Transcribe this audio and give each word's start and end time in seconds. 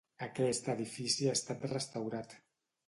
Aquest 0.27 0.71
edifici 0.73 1.31
ha 1.31 1.37
estat 1.41 1.71
restaurat. 1.77 2.37